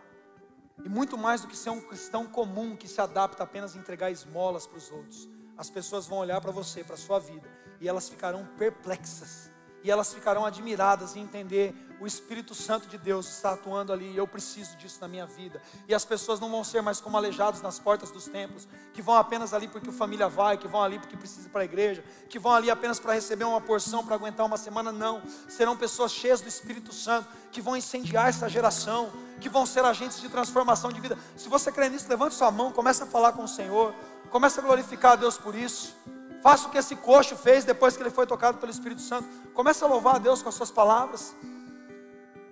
[0.85, 4.13] E muito mais do que ser um cristão comum que se adapta apenas a entregar
[4.13, 7.49] esmolas para os outros as pessoas vão olhar para você, para a sua vida,
[7.81, 9.51] e elas ficarão perplexas,
[9.85, 14.17] e elas ficarão admiradas em entender o Espírito Santo de Deus está atuando ali, e
[14.17, 15.63] eu preciso disso na minha vida.
[15.87, 19.15] E as pessoas não vão ser mais como aleijados nas portas dos templos, que vão
[19.15, 22.03] apenas ali porque a família vai, que vão ali porque precisa ir para a igreja,
[22.29, 25.23] que vão ali apenas para receber uma porção para aguentar uma semana, não.
[25.49, 30.21] Serão pessoas cheias do Espírito Santo, que vão incendiar essa geração, que vão ser agentes
[30.21, 31.17] de transformação de vida.
[31.37, 33.95] Se você crê nisso, levante sua mão, comece a falar com o Senhor.
[34.31, 35.95] Comece a glorificar a Deus por isso.
[36.45, 39.27] Faça o que esse coxo fez depois que ele foi tocado pelo Espírito Santo.
[39.55, 41.35] Comece a louvar a Deus com as suas palavras.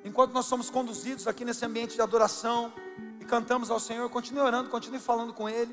[0.02, 2.72] Enquanto nós somos conduzidos aqui nesse ambiente de adoração
[3.20, 5.70] e cantamos ao Senhor, continue orando, continue falando com Ele.